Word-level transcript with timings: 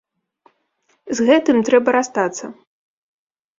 З 1.19 1.27
гэтым 1.29 1.57
трэба 1.69 1.89
расстацца. 1.99 2.45